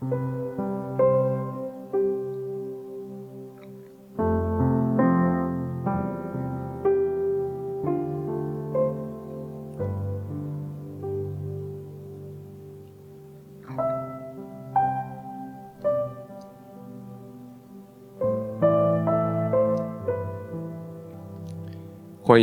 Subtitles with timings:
[0.00, 0.08] 欢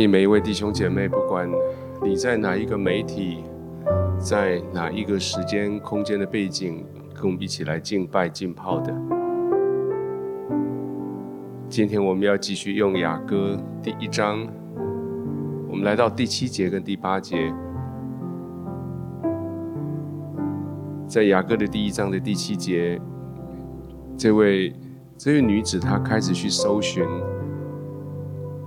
[0.00, 1.50] 迎每一位弟兄姐妹，不管
[2.04, 3.42] 你在哪一个媒体，
[4.16, 6.86] 在哪一个时间空间的背景，
[7.18, 8.94] 跟我们一起来敬拜浸泡的。
[11.68, 14.46] 今天我们要继续用雅歌第一章，
[15.68, 17.52] 我们来到第七节跟第八节。
[21.06, 23.00] 在雅歌的第一章的第七节，
[24.16, 24.72] 这位
[25.16, 27.04] 这位女子她开始去搜寻。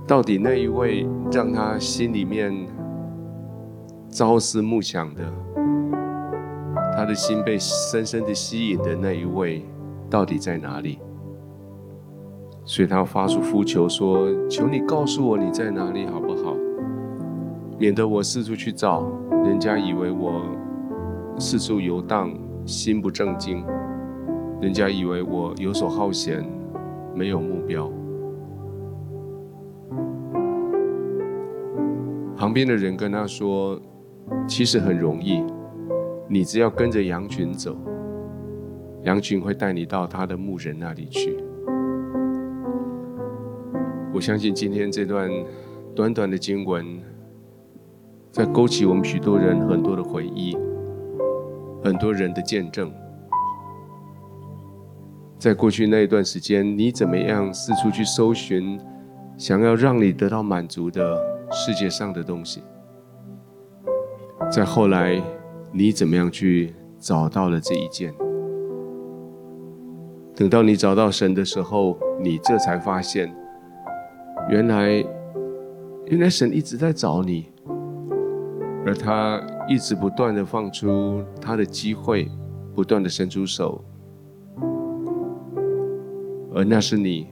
[0.06, 2.52] 到底那一位让她心里面
[4.08, 5.22] 朝思暮想的，
[7.02, 9.66] 他的心被深深的吸引的那一位，
[10.08, 11.00] 到底在哪里？
[12.64, 16.54] 所以他发出呼求说：“求你告诉我你在哪里，好不好？
[17.76, 19.04] 免得我四处去找，
[19.44, 20.44] 人家以为我
[21.40, 22.32] 四处游荡，
[22.64, 23.64] 心不正经；
[24.60, 26.48] 人家以为我游手好闲，
[27.16, 27.90] 没有目标。”
[32.38, 33.76] 旁边的人跟他说
[34.46, 35.42] ：“其实很容易，
[36.32, 37.76] 你只要跟着羊群走，
[39.02, 41.36] 羊群会带你到他的牧人那里去。”
[44.14, 45.30] 我相信今天这段
[45.94, 46.86] 短短的经文，
[48.30, 50.56] 在勾起我们许多人很多的回忆，
[51.84, 52.90] 很多人的见证。
[55.38, 58.80] 在过去那一段时间，你怎么样四处去搜寻，
[59.36, 61.30] 想要让你得到满足的？
[61.50, 62.62] 世界上的东西，
[64.50, 65.22] 在后来，
[65.72, 68.12] 你怎么样去找到了这一件？
[70.34, 73.34] 等到你找到神的时候，你这才发现，
[74.50, 75.04] 原来，
[76.06, 77.46] 原来神一直在找你，
[78.84, 82.30] 而他一直不断的放出他的机会，
[82.74, 83.82] 不断的伸出手，
[86.54, 87.28] 而那是你，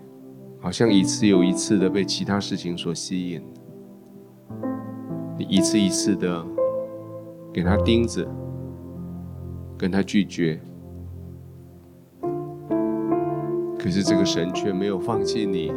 [0.60, 3.42] 好像一次又一次的被其他事情所吸引。
[5.38, 6.44] 你一次一次的
[7.52, 8.26] 给他钉子，
[9.76, 10.60] 跟他拒绝，
[13.78, 15.72] 可是这个神却没有放弃你，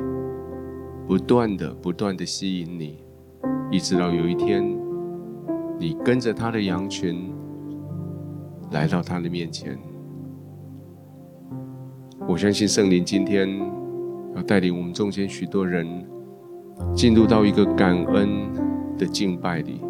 [1.07, 3.03] 不断的不断的吸引你，
[3.72, 4.63] 一直到有一天，
[5.79, 7.31] 你跟着他的羊群
[8.72, 9.78] 来到他的面前。
[12.28, 13.50] 我相信圣灵今天
[14.35, 15.85] 要带领我们中间许多人
[16.95, 18.73] 进入到一个感恩。
[18.95, 19.81] 的敬拜里，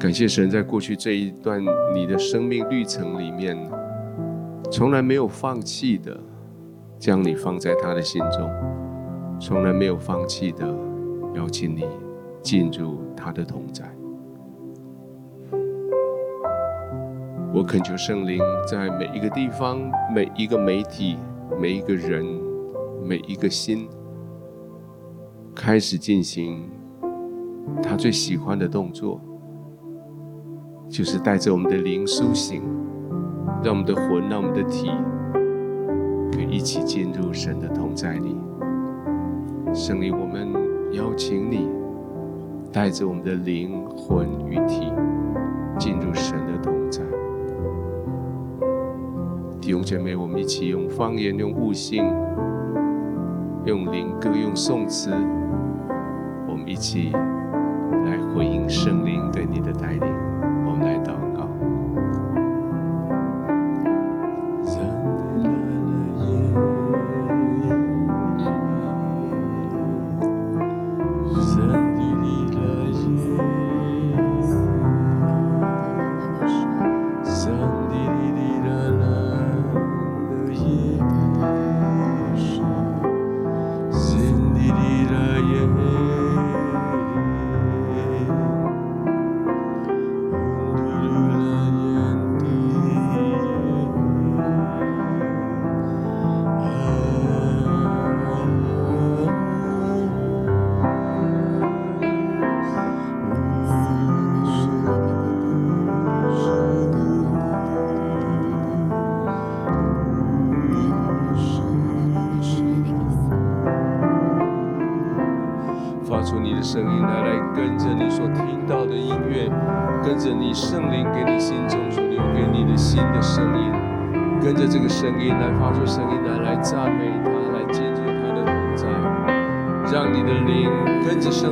[0.00, 1.62] 感谢神，在过去这一段
[1.94, 3.54] 你的生命历程里面，
[4.72, 6.18] 从来没有放弃的
[6.98, 8.50] 将你放在他的心中，
[9.38, 10.66] 从来没有放弃的
[11.34, 11.84] 邀请你
[12.40, 13.84] 进入他的同在。
[17.52, 19.78] 我恳求圣灵在每一个地方、
[20.14, 21.18] 每一个媒体、
[21.60, 22.24] 每一个人、
[23.04, 23.86] 每一个心，
[25.54, 26.66] 开始进行。
[27.82, 29.20] 他最喜欢的动作，
[30.90, 32.62] 就是带着我们的灵苏醒，
[33.62, 34.90] 让我们的魂、让我们的体，
[36.32, 38.36] 可以一起进入神的同在里。
[39.72, 40.48] 圣灵，我们
[40.92, 41.68] 邀请你，
[42.72, 44.92] 带着我们的灵魂与体，
[45.78, 47.04] 进入神的同在。
[49.60, 52.04] 弟兄姐妹，我们一起用方言、用悟性、
[53.64, 55.12] 用灵歌、用颂词，
[56.48, 57.12] 我们一起。
[58.06, 60.02] 来回应圣灵对你的带领，
[60.80, 61.19] 我们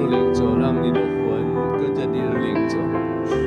[0.09, 2.77] 领走，让你的魂跟着你的灵走，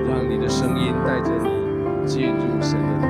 [0.07, 3.07] 让你的声音带着你进入神的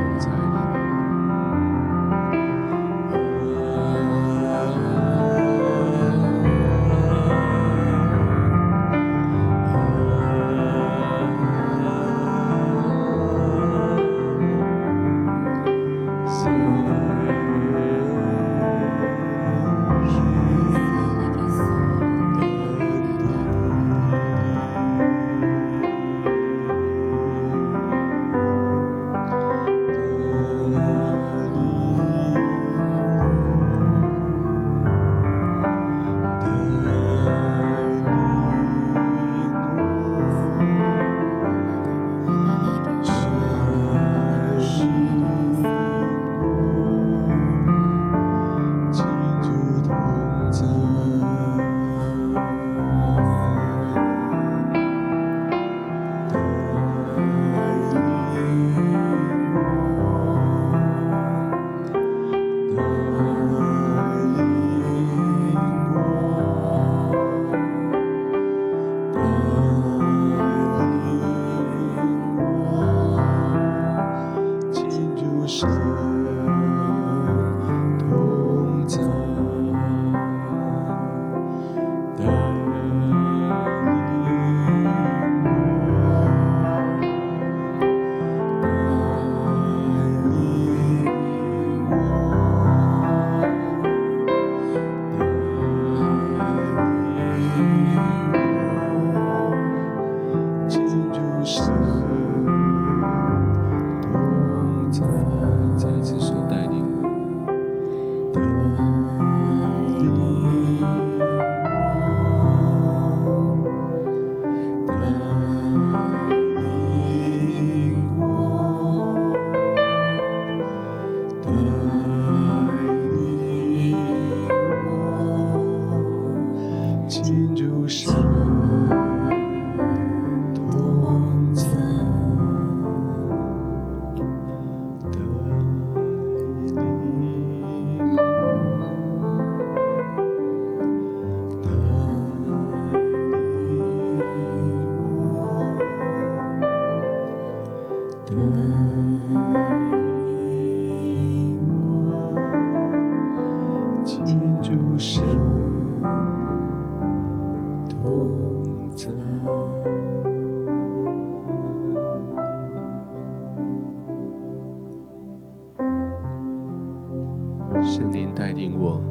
[167.83, 169.01] 神灵带领我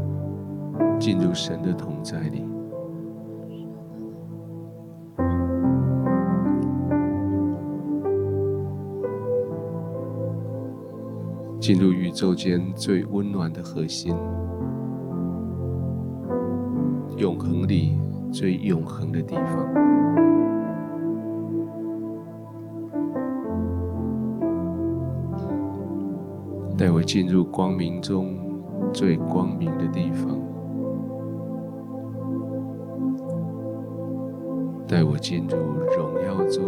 [0.99, 2.50] 进入神的同在里。
[11.72, 14.12] 进入宇宙间最温暖的核心，
[17.17, 17.96] 永恒里
[18.32, 19.72] 最永恒的地方，
[26.76, 28.36] 带我进入光明中
[28.93, 30.36] 最光明的地方。
[34.89, 35.56] 带我进入
[35.96, 36.65] 荣耀中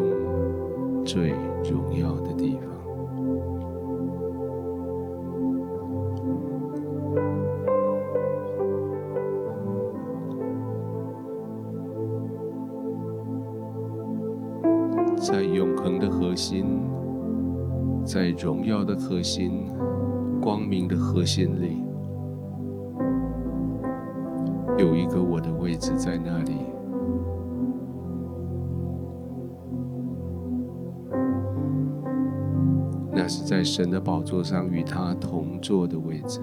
[1.05, 1.35] 最
[1.69, 2.72] 荣耀的地方，
[18.43, 19.69] 荣耀的核心，
[20.41, 21.81] 光明的核心里，
[24.79, 26.57] 有一个我的位置在那里。
[33.13, 36.41] 那是在神的宝座上与他同坐的位置。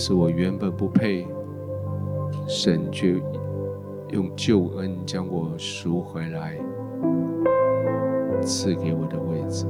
[0.00, 1.28] 是我原本不配，
[2.48, 3.20] 神却
[4.08, 6.58] 用救恩将我赎回来，
[8.40, 9.66] 赐给我的位置。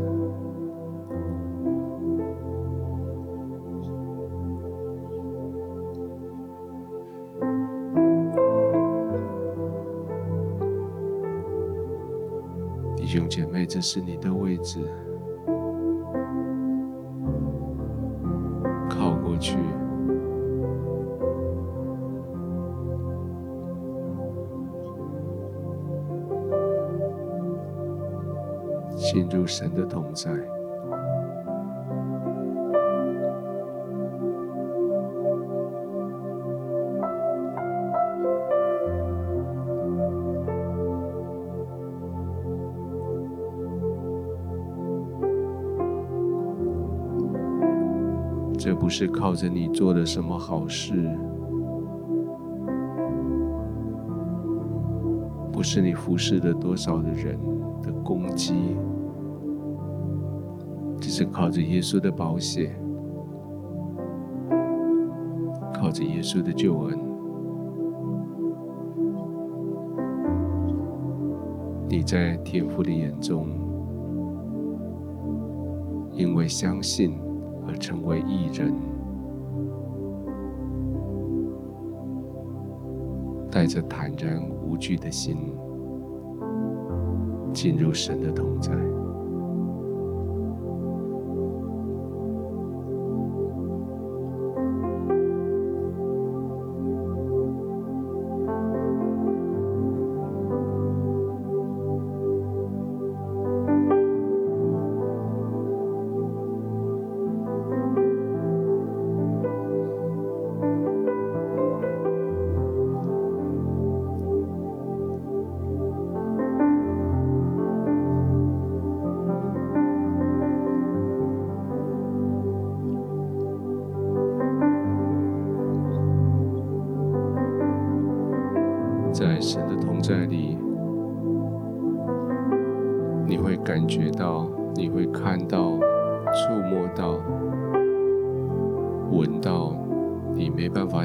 [12.96, 14.78] 弟兄姐妹，这是你的位置。
[29.50, 30.30] 神的同在。
[48.56, 50.92] 这不是靠着你做了什么好事，
[55.50, 57.38] 不是你服侍了多少的人
[57.82, 58.89] 的功绩，只
[61.20, 62.74] 是靠着耶稣的宝血，
[65.74, 66.98] 靠着耶稣的救恩，
[71.86, 73.46] 你在天父的眼中，
[76.14, 77.20] 因为相信。
[77.68, 78.72] 而成为义人，
[83.50, 85.36] 带着坦然无惧的心，
[87.52, 88.58] 进入神的同。
[88.58, 88.72] 在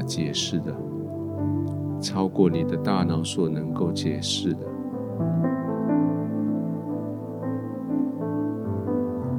[0.06, 0.72] 解释的，
[2.00, 4.66] 超过你的大脑所能够解释的，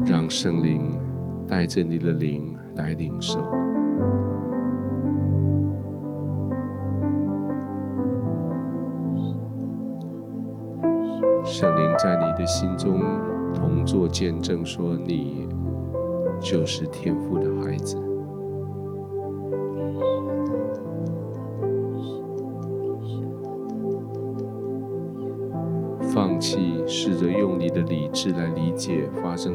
[0.05, 0.99] 让圣灵
[1.47, 3.39] 带着你的灵来领受。
[11.43, 12.99] 圣灵在你的心中
[13.53, 15.47] 同作见证，说你
[16.39, 18.06] 就是天父的孩子。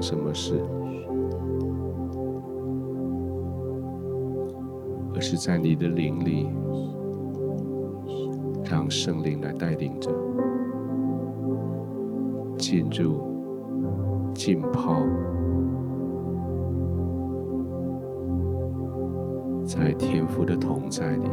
[0.02, 0.60] 什么事，
[5.14, 6.50] 而是在你的灵里，
[8.68, 10.10] 让圣灵来带领着。
[12.58, 13.20] 进入、
[14.34, 15.02] 浸泡，
[19.64, 21.30] 在天父的同在里。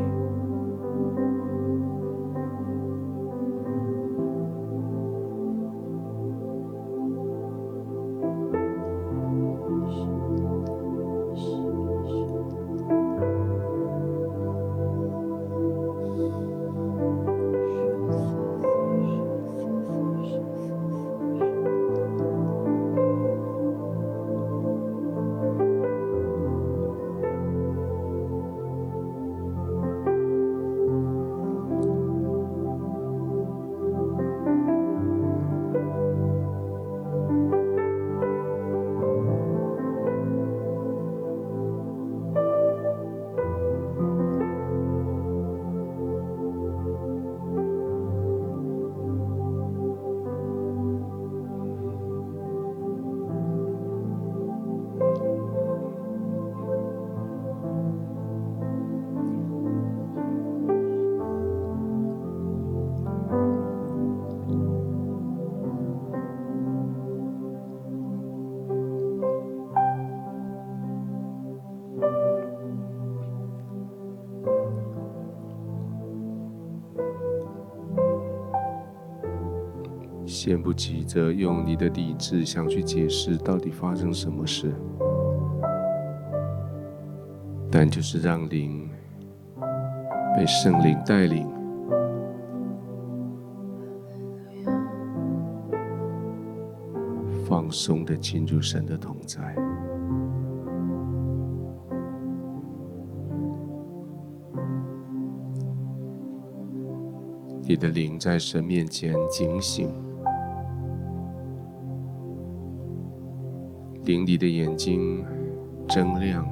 [80.41, 84.73] 先不急着用你的理智想去解释到底发生什么事，
[87.69, 88.89] 但就是让灵
[90.37, 91.45] 被圣灵带领，
[97.45, 99.53] 放松的进入神的同在。
[107.63, 110.08] 你的灵在神面前警醒。
[114.09, 115.23] 顶你的眼睛
[115.87, 116.43] 睁亮，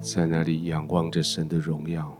[0.00, 2.12] 在那里仰望着神的荣耀。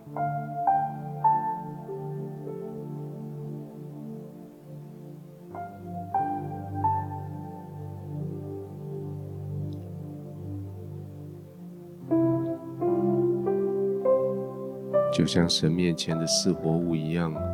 [15.12, 17.47] 就像神面前的四活物一样。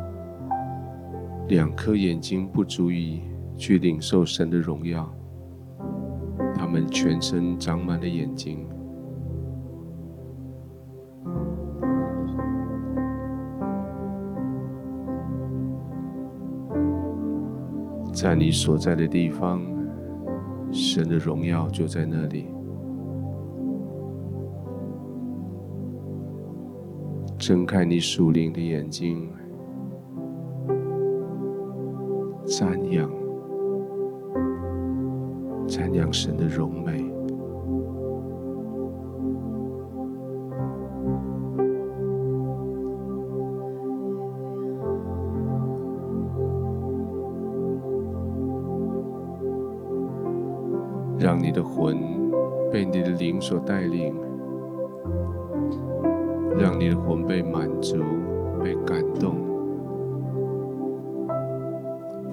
[1.47, 3.21] 两颗眼睛不足以
[3.55, 5.07] 去领受神的荣耀，
[6.55, 8.65] 他们全身长满了眼睛。
[18.11, 19.61] 在你所在的地方，
[20.71, 22.47] 神的荣耀就在那里。
[27.37, 29.29] 睁开你属灵的眼睛，
[32.57, 33.11] 瞻仰，
[35.67, 37.03] 瞻仰神的荣美。
[51.19, 51.97] 让你的魂
[52.71, 54.15] 被你的灵所带领，
[56.57, 57.97] 让你的魂被满足、
[58.63, 59.44] 被感动、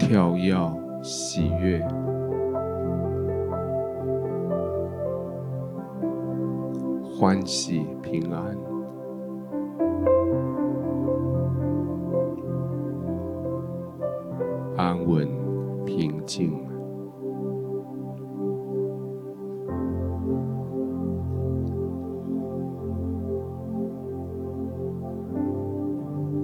[0.04, 0.52] 跳跃、
[1.00, 1.80] 喜悦、
[7.04, 8.58] 欢喜、平安、
[14.76, 15.28] 安稳、
[15.86, 16.52] 平静。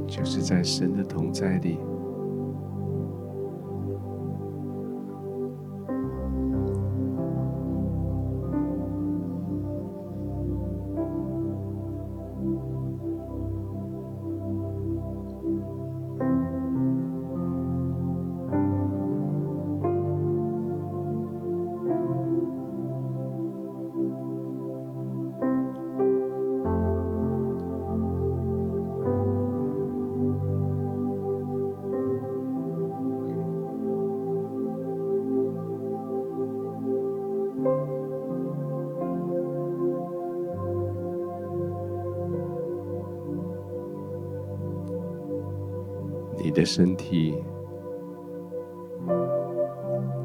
[0.07, 1.77] 就是在神的同在里。
[46.59, 47.37] 的身体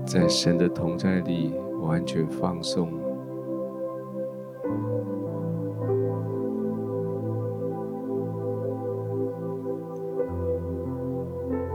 [0.04, 2.90] 在神的同在里完全放松，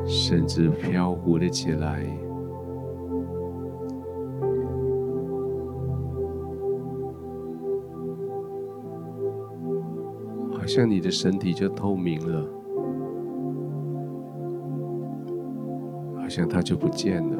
[0.05, 2.05] 甚至飘忽了起来，
[10.51, 12.58] 好像你的身体就透明了。
[16.39, 17.37] 像它就不见了，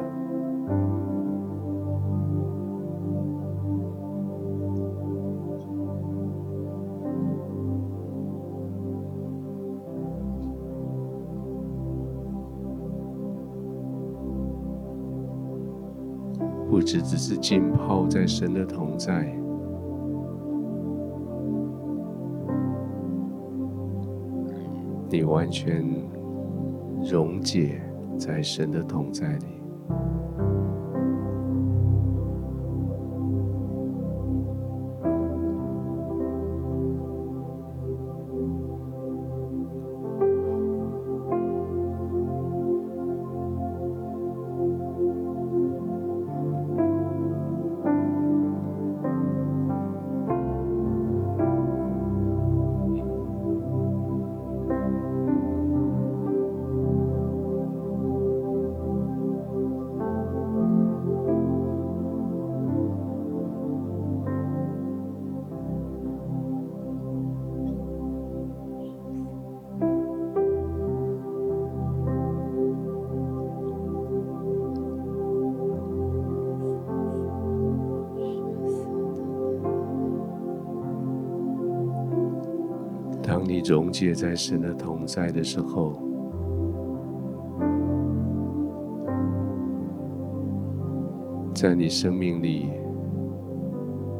[16.69, 19.33] 不只只是浸泡在神的同在，
[25.09, 25.85] 你完全
[27.09, 27.81] 溶解。
[28.19, 29.47] 在神的同在里。
[83.69, 86.01] 溶解在神的同在的时候，
[91.53, 92.71] 在你生命里，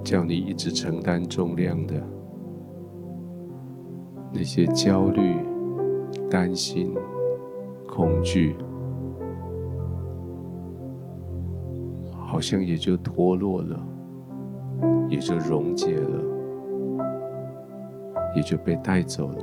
[0.04, 1.96] 叫你一直承担重量的
[4.32, 5.38] 那些焦虑、
[6.30, 6.94] 担心、
[7.88, 8.56] 恐惧，
[12.12, 13.84] 好像也就脱落了，
[15.10, 16.39] 也就溶解了。
[18.36, 19.38] 也就被带走了。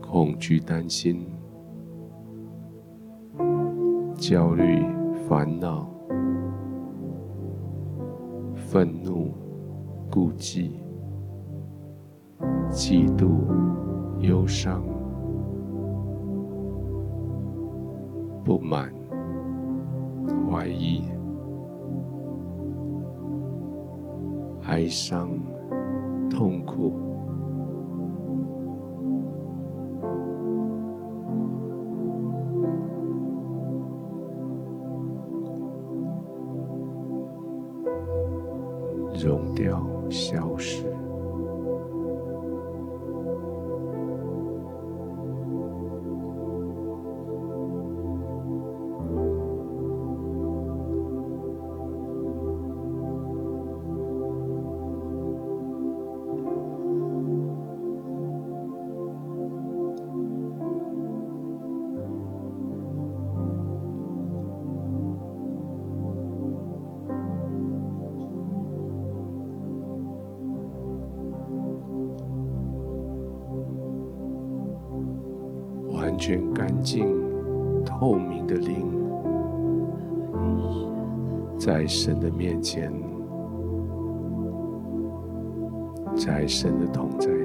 [0.00, 1.26] 恐惧、担心，
[4.14, 4.82] 焦虑、
[5.28, 5.86] 烦恼、
[8.54, 9.34] 愤怒、
[10.10, 10.80] 顾忌、
[12.70, 13.28] 嫉妒、
[14.20, 14.82] 忧伤、
[18.46, 18.94] 不满、
[20.48, 21.02] 怀疑、
[24.62, 25.36] 哀伤、
[26.30, 27.05] 痛苦。
[81.86, 82.92] 在神的面前，
[86.16, 87.35] 在神的同在。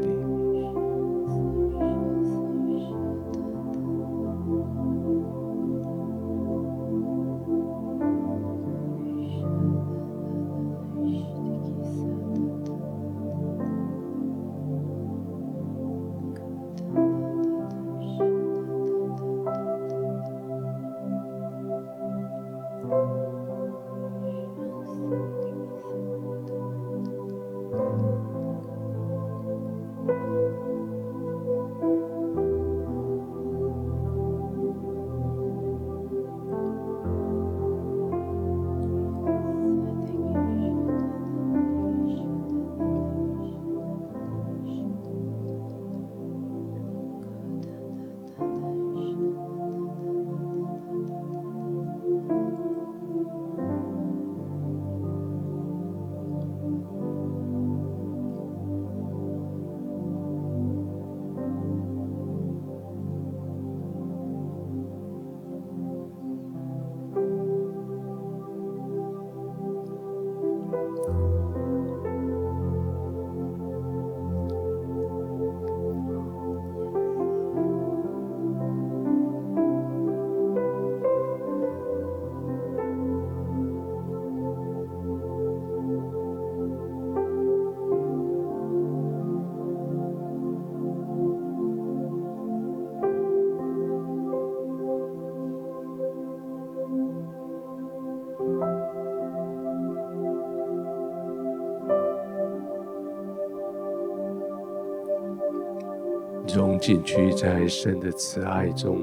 [106.82, 108.98] 进去，在神的慈爱中，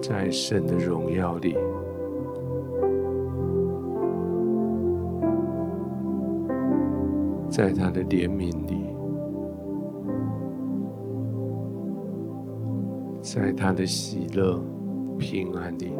[0.00, 1.54] 在神的荣耀里，
[7.50, 8.86] 在他的怜悯里，
[13.20, 14.58] 在他的喜乐、
[15.18, 15.92] 平安里。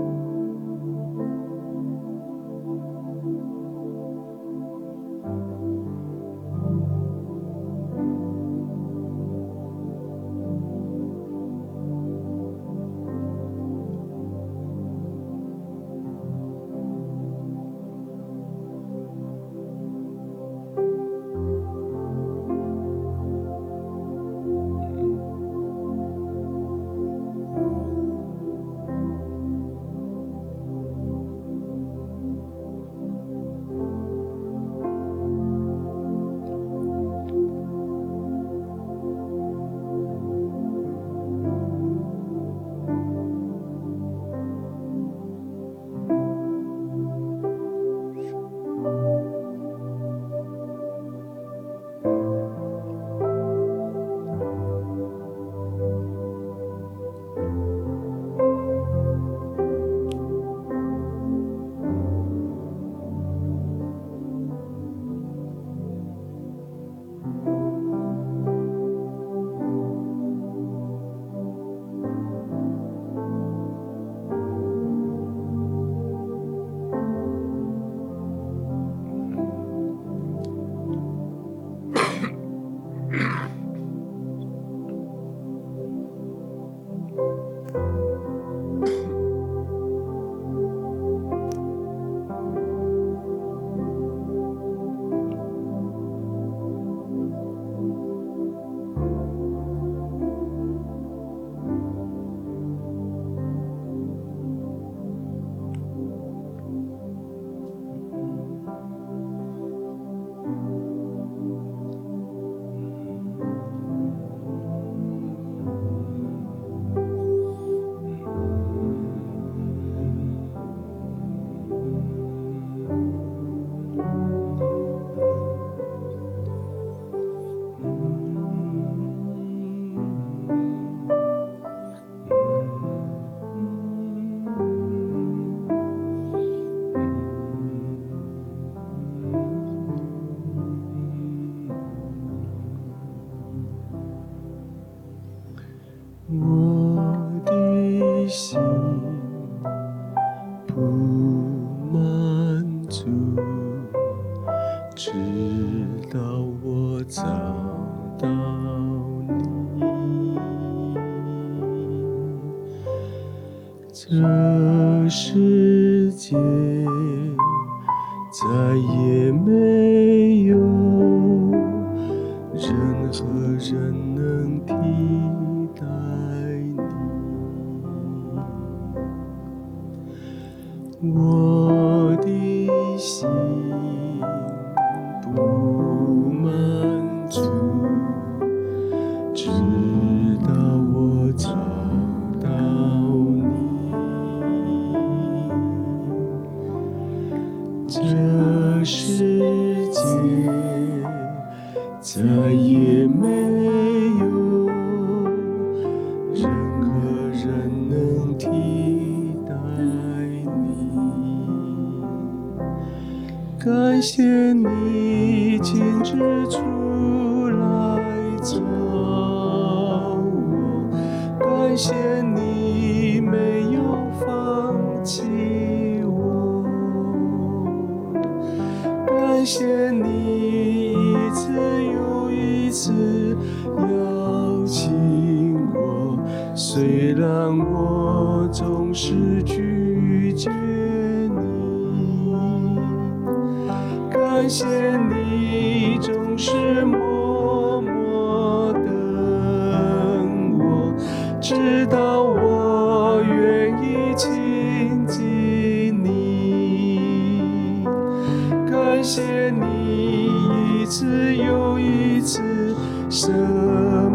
[263.11, 263.31] 赦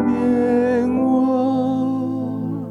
[0.06, 2.64] 免我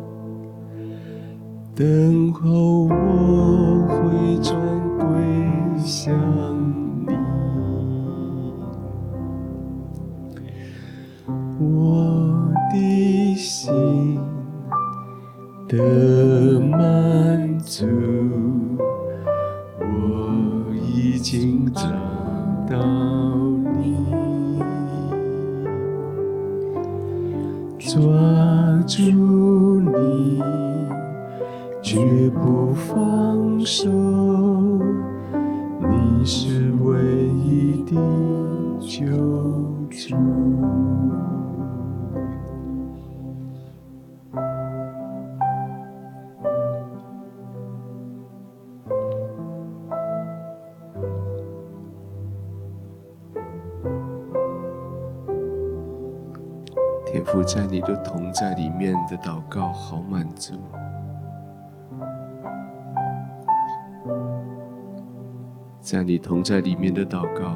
[1.75, 2.72] 等候
[65.93, 67.55] 在你同在里面的祷告，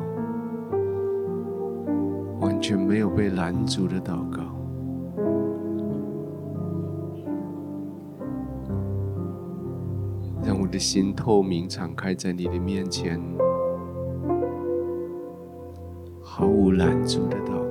[2.39, 4.43] 完全没有被拦阻的祷告，
[10.45, 13.19] 让我的心透明敞开在你的面前，
[16.21, 17.66] 毫无拦阻的祷告。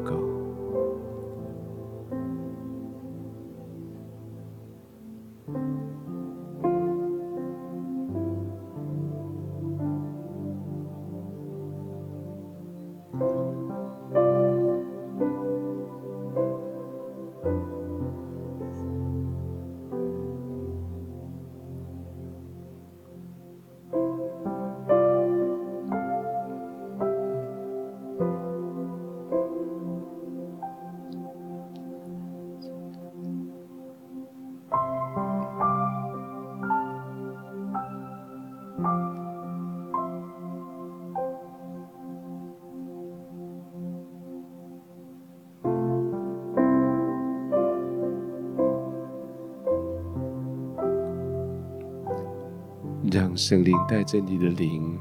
[53.48, 55.00] 圣灵带着你的灵，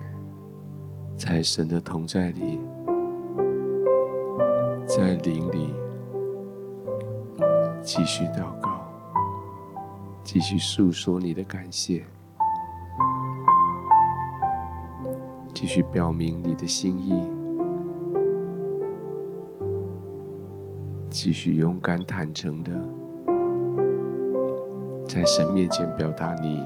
[1.16, 2.60] 在神的同在里，
[4.86, 5.72] 在灵里
[7.80, 8.86] 继续祷告，
[10.22, 12.04] 继续诉说你的感谢，
[15.54, 17.26] 继续表明你的心意，
[21.08, 22.70] 继续勇敢坦诚的
[25.08, 26.62] 在神面前表达你。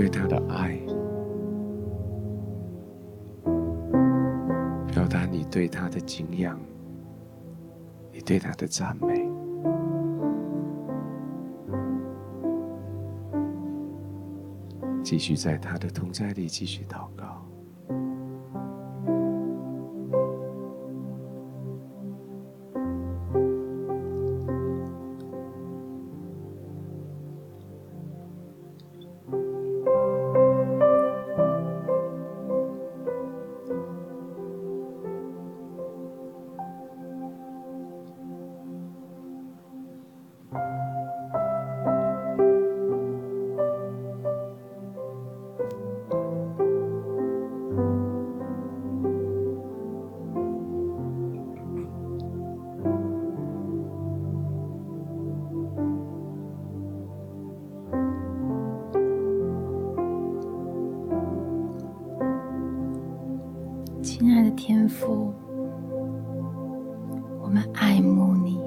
[0.00, 0.80] 对他的爱，
[4.94, 6.58] 表达你对他的敬仰，
[8.10, 9.28] 你对他的赞美，
[15.02, 17.19] 继续在他的同在里继续祷告。
[64.20, 65.32] 亲爱的天父，
[67.42, 68.60] 我们爱慕你。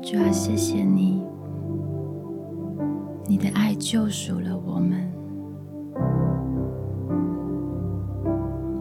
[0.00, 1.22] 主啊，谢谢你，
[3.28, 5.12] 你的爱救赎了我们。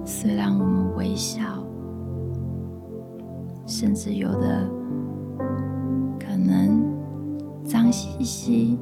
[0.06, 1.42] 虽然我们微笑，
[3.66, 4.66] 甚至有的
[6.18, 6.82] 可能
[7.66, 8.80] 脏兮兮、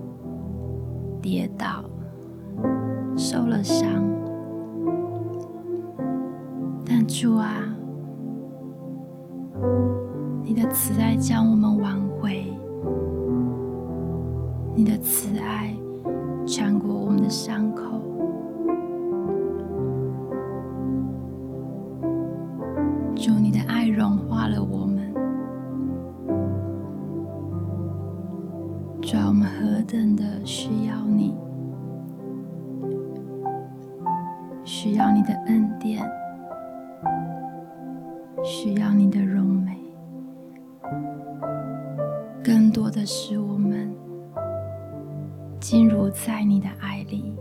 [45.63, 47.33] 进入在你的爱里，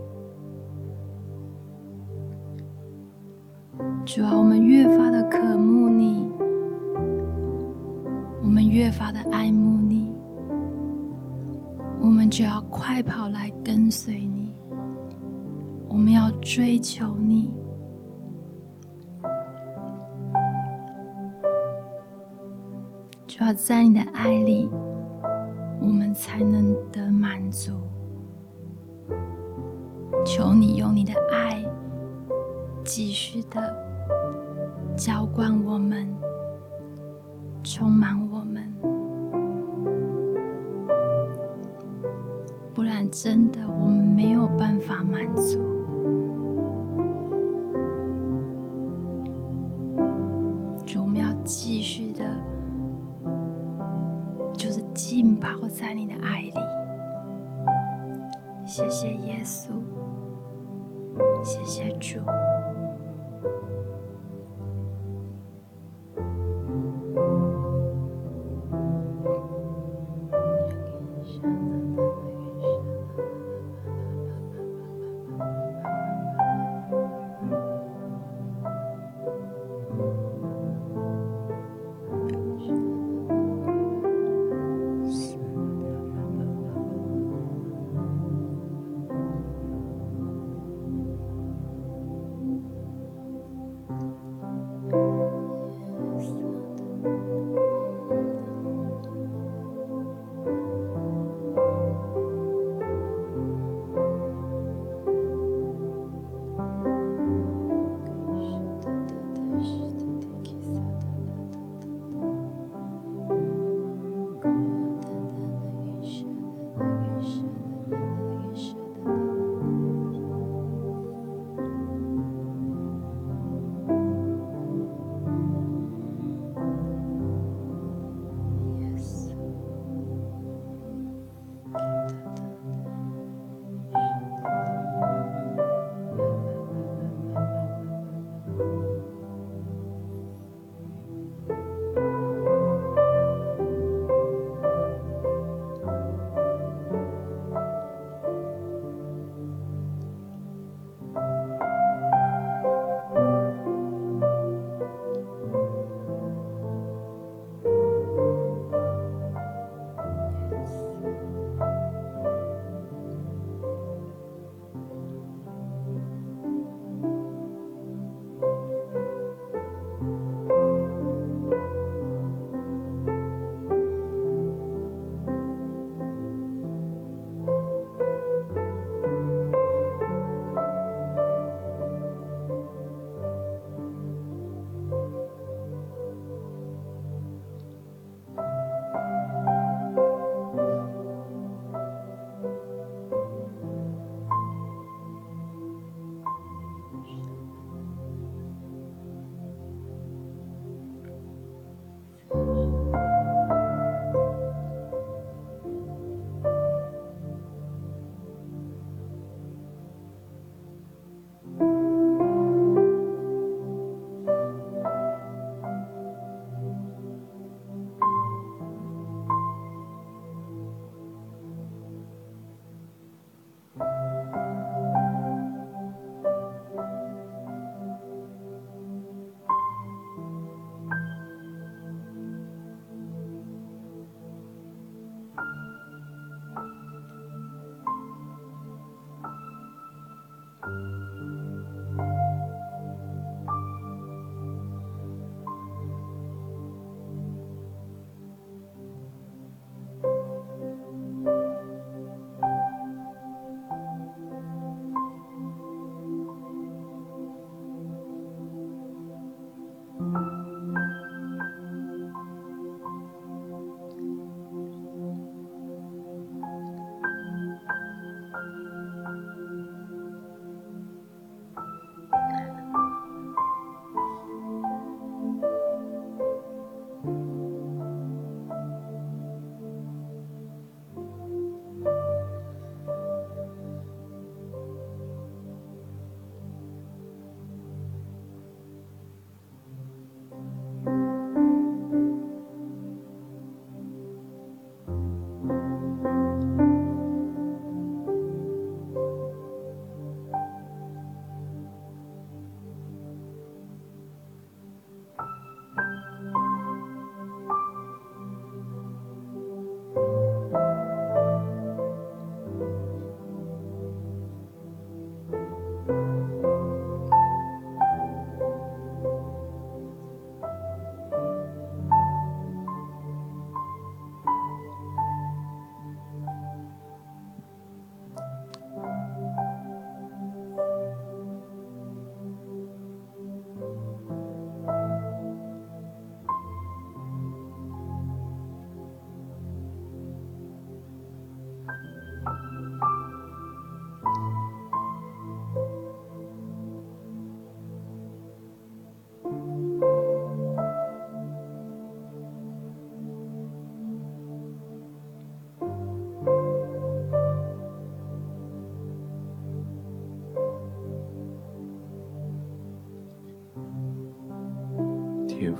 [4.05, 6.31] 主啊，我们越发的渴慕你，
[8.41, 10.15] 我们越发的爱慕你，
[11.99, 14.53] 我们就要快跑来跟随你，
[15.89, 17.51] 我们要追求你，
[23.27, 24.69] 主要在你的爱里。
[25.81, 27.73] 我们才能得满足。
[30.25, 31.63] 求你用你的爱
[32.83, 33.75] 继续的
[34.95, 36.07] 浇灌我们，
[37.63, 38.73] 充满我们，
[42.73, 45.72] 不然真的我们没有办法满足。
[58.93, 59.71] 谢耶稣，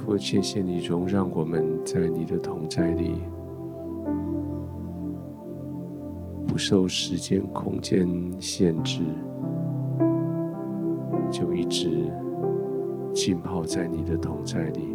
[0.03, 3.21] 父，谢谢你容让我们在你的同在里，
[6.45, 8.05] 不受时间、空间
[8.37, 9.01] 限制，
[11.31, 12.11] 就一直
[13.13, 14.93] 浸泡在你的同在里。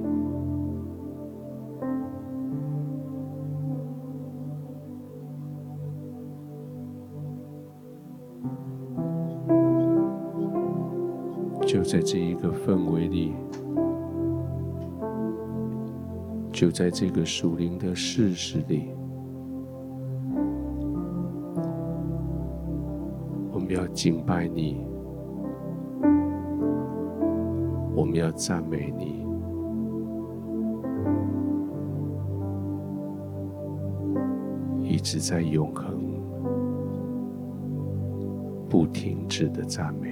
[11.66, 13.32] 就在这一个氛围里。
[16.58, 18.90] 就在这个属灵的事实里，
[23.52, 24.84] 我们要敬拜你，
[27.94, 29.24] 我们要赞美你，
[34.82, 35.96] 一直在永恒、
[38.68, 40.07] 不停止的赞美。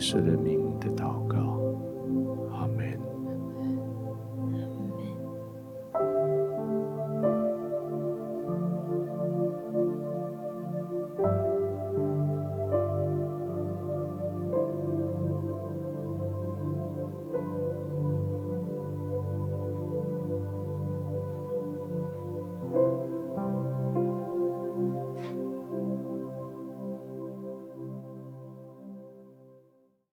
[0.00, 0.10] 你。
[0.12, 1.49] 奉耶稣的名的祷告。